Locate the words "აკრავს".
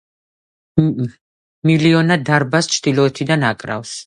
3.55-3.95